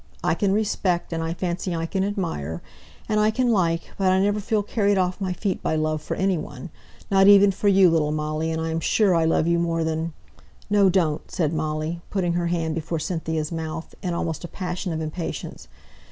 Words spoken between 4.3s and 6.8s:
feel carried off my feet by love for any one,